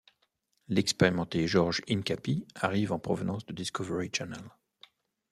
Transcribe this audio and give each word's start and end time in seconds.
L'expérimenté 0.67 1.45
George 1.45 1.83
Hincapie 1.87 2.47
arrive 2.55 2.91
en 2.91 2.97
provenance 2.97 3.45
de 3.45 3.53
Discovery 3.53 4.09
Channel. 4.11 4.41